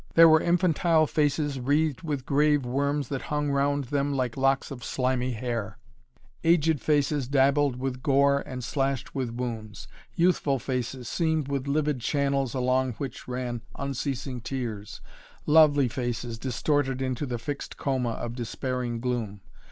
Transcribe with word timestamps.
There 0.15 0.27
were 0.27 0.41
infantile 0.41 1.05
faces 1.05 1.59
wreathed 1.59 2.01
with 2.01 2.25
grave 2.25 2.65
worms 2.65 3.09
that 3.09 3.21
hung 3.21 3.51
round 3.51 3.83
them 3.83 4.15
like 4.15 4.35
locks 4.35 4.71
of 4.71 4.83
slimy 4.83 5.33
hair; 5.33 5.77
aged 6.43 6.81
faces 6.81 7.27
dabbled 7.27 7.75
with 7.75 8.01
gore 8.01 8.39
and 8.47 8.63
slashed 8.63 9.13
with 9.13 9.29
wounds; 9.31 9.87
youthful 10.15 10.57
faces, 10.57 11.07
seamed 11.07 11.49
with 11.49 11.67
livid 11.67 11.99
channels 11.99 12.55
along 12.55 12.93
which 12.93 13.27
ran 13.27 13.61
unceasing 13.77 14.41
tears; 14.41 15.01
lovely 15.45 15.87
faces 15.87 16.39
distorted 16.39 16.99
into 16.99 17.27
the 17.27 17.37
fixed 17.37 17.77
coma 17.77 18.13
of 18.13 18.33
despairing 18.33 19.01
gloom. 19.01 19.41